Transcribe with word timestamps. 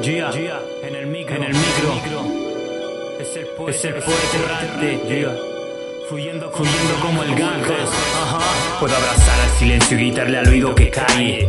Gia, 0.00 0.30
en 0.82 0.94
el 0.94 1.06
micro, 1.08 1.34
en 1.34 1.42
el 1.42 1.52
micro. 1.52 2.24
Es 3.18 3.36
el 3.36 3.46
poeta, 3.46 3.76
es 3.76 3.84
el 3.84 3.94
poeta 3.94 4.36
errante, 4.44 5.00
Gia. 5.08 5.34
Fluyendo, 6.08 6.50
fluyendo 6.52 7.00
como 7.02 7.22
el 7.24 7.34
Ganges. 7.34 7.90
Puedo 8.78 8.94
abrazar 8.94 9.40
al 9.40 9.50
silencio 9.58 9.98
y 9.98 10.00
gritarle 10.00 10.38
al 10.38 10.48
oído 10.48 10.74
que 10.74 10.88
calle. 10.88 11.48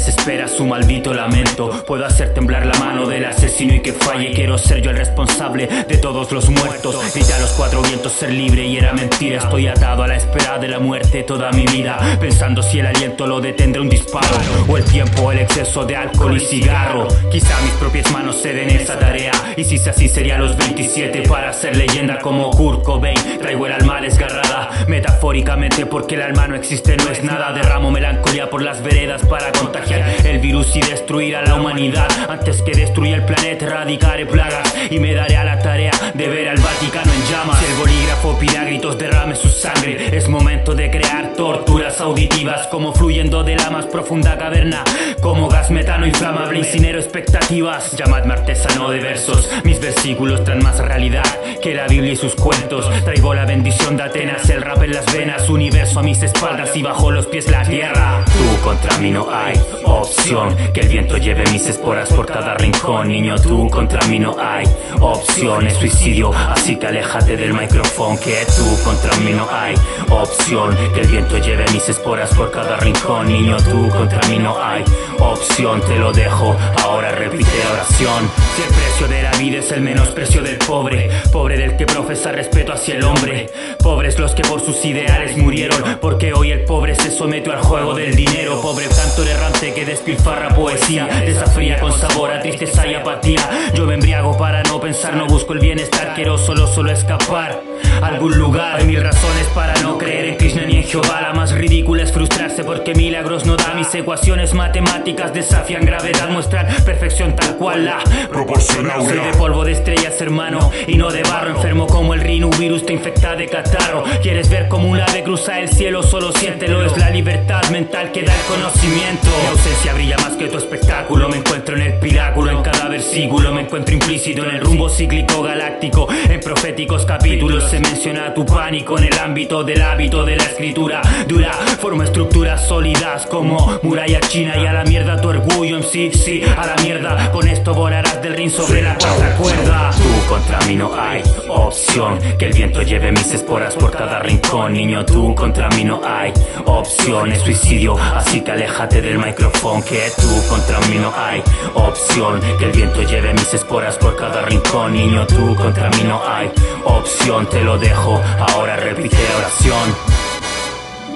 Desespera 0.00 0.48
su 0.48 0.64
maldito 0.64 1.12
lamento. 1.12 1.84
Puedo 1.86 2.06
hacer 2.06 2.32
temblar 2.32 2.64
la 2.64 2.72
mano 2.78 3.06
del 3.06 3.26
asesino 3.26 3.74
y 3.74 3.80
que 3.80 3.92
falle. 3.92 4.32
Quiero 4.32 4.56
ser 4.56 4.80
yo 4.80 4.88
el 4.88 4.96
responsable 4.96 5.66
de 5.66 5.98
todos 5.98 6.32
los 6.32 6.48
muertos. 6.48 6.96
Grita 7.14 7.36
a 7.36 7.38
los 7.38 7.50
cuatro 7.50 7.82
vientos 7.82 8.10
ser 8.12 8.30
libre 8.30 8.64
y 8.64 8.78
era 8.78 8.94
mentira. 8.94 9.36
Estoy 9.36 9.66
atado 9.66 10.02
a 10.02 10.08
la 10.08 10.16
espera 10.16 10.56
de 10.56 10.68
la 10.68 10.78
muerte 10.78 11.22
toda 11.22 11.52
mi 11.52 11.66
vida. 11.66 11.98
Pensando 12.18 12.62
si 12.62 12.78
el 12.78 12.86
aliento 12.86 13.26
lo 13.26 13.42
detendrá 13.42 13.82
un 13.82 13.90
disparo. 13.90 14.38
O 14.66 14.78
el 14.78 14.84
tiempo, 14.84 15.32
el 15.32 15.40
exceso 15.40 15.84
de 15.84 15.96
alcohol 15.96 16.34
y 16.34 16.40
cigarro. 16.40 17.06
Quizá 17.30 17.60
mis 17.60 17.72
propias 17.72 18.10
manos 18.10 18.40
ceden 18.40 18.70
esa 18.70 18.98
tarea. 18.98 19.32
Y 19.58 19.64
si 19.64 19.74
es 19.74 19.86
así, 19.86 20.08
sería 20.08 20.38
los 20.38 20.56
27 20.56 21.28
para 21.28 21.52
ser 21.52 21.76
leyenda 21.76 22.20
como 22.20 22.48
Kurt 22.52 22.84
Cobain. 22.84 23.18
Traigo 23.38 23.66
el 23.66 23.72
alma 23.72 24.00
desgarrada, 24.00 24.70
metafóricamente 24.88 25.84
porque 25.84 26.14
el 26.14 26.22
alma 26.22 26.48
no 26.48 26.56
existe, 26.56 26.96
no 26.96 27.10
es 27.10 27.22
nada. 27.22 27.52
Derramo 27.52 27.90
melancolía 27.90 28.48
por 28.48 28.62
las 28.62 28.82
veredas 28.82 29.26
para 29.26 29.52
contagiar 29.52 29.89
el 29.96 30.38
virus 30.38 30.76
y 30.76 30.80
destruir 30.80 31.36
a 31.36 31.42
la 31.42 31.56
humanidad. 31.56 32.08
Antes 32.28 32.62
que 32.62 32.72
destruya 32.72 33.16
el 33.16 33.24
planeta, 33.24 33.66
erradicaré 33.66 34.26
plagas 34.26 34.74
y 34.90 34.98
me 34.98 35.14
daré 35.14 35.36
a 35.36 35.44
la 35.44 35.58
tarea 35.58 35.92
de 36.14 36.28
ver 36.28 36.48
al 36.48 36.58
Vaticano 36.58 37.12
en 37.12 37.24
llamas. 37.30 37.58
Si 37.58 37.66
el 37.66 37.78
bolígrafo 37.78 38.38
pide 38.38 38.58
a 38.58 38.64
gritos 38.64 38.98
derrame 38.98 39.34
su 39.34 39.48
sangre, 39.48 40.16
es 40.16 40.28
momento 40.28 40.74
de 40.74 40.90
crear 40.90 41.34
torturas 41.34 42.00
auditivas 42.00 42.66
como 42.68 42.92
fluyendo 42.92 43.42
de 43.42 43.56
la 43.56 43.70
más 43.70 43.86
profunda 43.86 44.38
caverna, 44.38 44.84
como 45.20 45.48
gas 45.48 45.70
metano 45.70 46.06
inflamable, 46.06 46.58
incinero 46.58 46.98
expectativas. 46.98 47.96
Llamadme 47.96 48.34
artesano 48.34 48.90
de 48.90 49.00
versos, 49.00 49.50
mis 49.64 49.80
versículos 49.80 50.44
traen 50.44 50.62
más 50.62 50.78
realidad 50.78 51.24
que 51.62 51.74
la 51.74 51.86
Biblia 51.86 52.12
y 52.12 52.16
sus 52.16 52.34
cuentos. 52.34 52.88
Traigo 53.04 53.34
la 53.34 53.44
bendición 53.44 53.96
de 53.96 54.04
Atenas, 54.04 54.48
el 54.50 54.62
rap 54.62 54.82
en 54.82 54.92
las 54.92 55.12
venas, 55.12 55.48
universo 55.48 56.00
a 56.00 56.02
mis 56.02 56.22
espaldas 56.22 56.76
y 56.76 56.82
bajo 56.82 57.10
los 57.10 57.26
pies 57.26 57.50
la 57.50 57.62
tierra. 57.62 58.24
Tú 58.26 58.62
contra 58.62 58.96
mí 58.98 59.10
no 59.10 59.28
hay 59.30 59.54
opción, 59.84 60.56
que 60.72 60.80
el 60.80 60.88
viento 60.88 61.16
lleve 61.16 61.44
mis 61.52 61.66
esporas 61.66 62.12
por 62.12 62.26
cada 62.26 62.54
rincón. 62.54 63.08
Niño, 63.08 63.36
tú 63.40 63.68
contra 63.68 64.06
mí 64.08 64.18
no 64.18 64.36
hay 64.38 64.64
opción, 65.00 65.66
es 65.66 65.74
suicidio, 65.74 66.32
así 66.32 66.76
que 66.76 66.86
aléjate 66.86 67.36
del 67.36 67.54
micrófono. 67.54 68.18
Que 68.20 68.44
tú 68.46 68.84
contra 68.84 69.16
mí 69.18 69.32
no 69.32 69.48
hay 69.50 69.74
opción, 70.10 70.76
que 70.94 71.00
el 71.00 71.08
viento 71.08 71.38
lleve 71.38 71.64
mis 71.72 71.88
esporas 71.88 72.34
por 72.34 72.50
cada 72.50 72.76
rincón. 72.76 73.28
Niño, 73.28 73.56
tú 73.58 73.88
contra 73.88 74.20
mí 74.28 74.38
no 74.38 74.62
hay 74.62 74.84
opción, 75.18 75.80
te 75.82 75.96
lo 75.96 76.12
dejo, 76.12 76.56
ahora 76.82 77.12
repite 77.12 77.50
la 77.64 77.72
oración. 77.72 78.30
Si 78.56 78.62
el 78.62 78.68
precio 78.68 79.08
de 79.08 79.22
la 79.22 79.30
vida 79.32 79.58
es 79.58 79.72
el 79.72 79.80
menosprecio 79.80 80.42
del 80.42 80.58
pobre, 80.58 81.10
pobre 81.32 81.56
del 81.56 81.76
que 81.76 81.86
profesa 81.86 82.32
respeto 82.32 82.72
hacia 82.72 82.94
el 82.94 83.04
hombre. 83.04 83.50
Pobres 83.82 84.18
los 84.18 84.34
que 84.34 84.42
por 84.42 84.60
sus 84.60 84.84
ideales 84.84 85.36
murieron, 85.36 85.98
porque 86.00 86.32
hoy 86.32 86.52
el 86.52 86.64
pobre 86.64 86.94
se 86.94 87.10
somete 87.10 87.50
al 87.50 87.60
juego 87.60 87.94
del 87.94 88.14
dinero. 88.14 88.60
Pobre 88.60 88.86
cantor 88.88 89.28
errante 89.28 89.72
que 89.74 89.84
despilfarra 89.84 90.54
poesía, 90.54 91.06
desafría 91.06 91.80
con 91.80 91.92
sabor 91.92 92.30
a 92.32 92.40
tristeza 92.40 92.86
y 92.86 92.94
apatía. 92.94 93.48
Yo 93.74 93.86
me 93.86 93.94
embriago 93.94 94.36
para 94.36 94.62
no 94.64 94.80
pensar, 94.80 95.14
no 95.14 95.26
busco 95.26 95.52
el 95.52 95.60
bienestar, 95.60 96.14
quiero 96.14 96.38
solo, 96.38 96.66
solo 96.66 96.92
escapar 96.92 97.62
a 98.02 98.06
algún 98.06 98.36
lugar. 98.36 98.76
Hay 98.76 98.86
mil 98.86 99.02
razones 99.02 99.46
para 99.54 99.74
no 99.82 99.98
creer 100.00 100.24
en 100.24 100.36
Krishna 100.36 100.64
ni 100.64 100.76
en 100.76 100.84
Jehová. 100.84 101.20
La 101.20 101.32
más 101.34 101.52
ridícula 101.52 102.02
es 102.02 102.10
frustrarse 102.10 102.64
porque 102.64 102.94
milagros 102.94 103.44
no 103.44 103.56
da. 103.56 103.74
Mis 103.74 103.94
ecuaciones 103.94 104.54
matemáticas 104.54 105.32
desafían 105.34 105.84
gravedad, 105.84 106.28
muestran 106.30 106.66
perfección 106.84 107.36
tal 107.36 107.56
cual 107.56 107.84
la 107.84 107.98
Proporcional. 108.30 109.04
soy 109.04 109.18
de 109.18 109.32
polvo 109.36 109.64
de 109.64 109.72
estrellas, 109.72 110.18
hermano, 110.20 110.70
y 110.86 110.96
no 110.96 111.10
de 111.10 111.22
barro. 111.22 111.50
Enfermo 111.50 111.86
como 111.86 112.14
el 112.14 112.20
rino, 112.20 112.48
virus 112.58 112.86
te 112.86 112.94
infecta 112.94 113.36
de 113.36 113.46
catarro. 113.46 114.04
¿Quieres 114.22 114.48
ver 114.48 114.68
como 114.68 114.88
un 114.88 115.00
ave 115.00 115.22
cruza 115.22 115.60
el 115.60 115.68
cielo? 115.68 116.02
Solo 116.02 116.32
siéntelo. 116.32 116.84
Es 116.84 116.96
la 116.96 117.10
libertad 117.10 117.62
mental 117.70 118.10
que 118.10 118.22
da 118.22 118.34
el 118.34 118.42
conocimiento. 118.46 119.28
Mi 119.42 119.48
ausencia 119.48 119.92
brilla 119.92 120.16
más 120.18 120.32
que 120.32 120.48
tu 120.48 120.56
espectáculo. 120.56 121.28
Me 121.28 121.36
encuentro 121.36 121.76
en 121.76 121.82
el 121.82 121.92
piráculo, 121.98 122.50
en 122.50 122.62
cada 122.62 122.88
versículo. 122.88 123.52
Me 123.52 123.59
encuentro 123.60 123.94
implícito 123.94 124.44
en 124.44 124.56
el 124.56 124.60
rumbo 124.60 124.88
cíclico 124.88 125.42
galáctico. 125.42 126.08
En 126.28 126.40
proféticos 126.40 127.04
capítulos 127.04 127.70
se 127.70 127.80
menciona 127.80 128.34
tu 128.34 128.44
pánico 128.44 128.98
en 128.98 129.04
el 129.04 129.18
ámbito 129.18 129.62
del 129.62 129.82
hábito 129.82 130.24
de 130.24 130.36
la 130.36 130.44
escritura 130.44 131.02
dura. 131.26 131.52
Forma 131.80 132.04
estructuras 132.04 132.66
sólidas 132.66 133.26
como 133.26 133.78
muralla 133.82 134.20
china 134.20 134.56
y 134.56 134.66
a 134.66 134.72
la 134.72 134.84
mierda 134.84 135.20
tu 135.20 135.28
orgullo 135.28 135.76
en 135.76 135.82
sí, 135.82 136.10
sí, 136.12 136.42
a 136.56 136.66
la 136.66 136.76
mierda. 136.82 137.30
Con 137.30 137.48
esto 137.48 137.74
volarás 137.74 138.20
del 138.22 138.34
ring 138.36 138.50
sobre 138.50 138.82
la 138.82 138.96
cuarta 138.96 139.36
cuerda. 139.36 139.90
Tú 139.96 140.28
contra 140.28 140.60
mí 140.66 140.76
no 140.76 140.92
hay 140.98 141.22
opción. 141.48 142.18
Que 142.38 142.46
el 142.46 142.52
viento 142.52 142.82
lleve 142.82 143.12
mis 143.12 143.32
esporas 143.32 143.74
por 143.74 143.90
cada 143.90 144.20
rincón. 144.20 144.72
Niño, 144.72 145.04
tú 145.04 145.34
contra 145.34 145.68
mí 145.70 145.84
no 145.84 146.00
hay 146.04 146.32
opción. 146.64 147.32
Es 147.32 147.42
suicidio, 147.42 147.96
así 147.98 148.40
que 148.40 148.52
aléjate 148.52 149.00
del 149.02 149.18
micrófono. 149.18 149.84
Que 149.84 150.10
tú 150.16 150.48
contra 150.48 150.78
mí 150.88 150.96
no 150.98 151.12
hay 151.16 151.42
opción. 151.74 152.40
Que 152.58 152.66
el 152.66 152.72
viento 152.72 153.02
lleve 153.02 153.32
mis 153.32 153.49
esporas 153.54 153.96
por 153.98 154.16
cada 154.16 154.42
rincón. 154.42 154.92
Niño, 154.92 155.26
tú 155.26 155.54
contra 155.56 155.88
mí 155.90 156.02
no 156.04 156.22
hay 156.26 156.50
opción. 156.84 157.46
Te 157.48 157.62
lo 157.62 157.78
dejo, 157.78 158.20
ahora 158.48 158.76
repite 158.76 159.16
oración. 159.36 159.96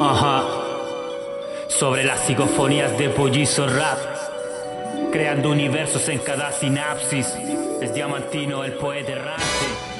Ajá. 0.00 0.44
Sobre 1.68 2.04
las 2.04 2.20
psicofonías 2.20 2.96
de 2.98 3.08
pollizo 3.10 3.66
rap. 3.66 3.98
Creando 5.12 5.50
universos 5.50 6.08
en 6.08 6.18
cada 6.18 6.52
sinapsis. 6.52 7.34
Es 7.80 7.94
Diamantino, 7.94 8.64
el 8.64 8.72
poeta 8.72 9.12
errante. 9.12 9.95